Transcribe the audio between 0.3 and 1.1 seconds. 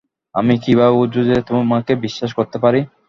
আমি কিভাবে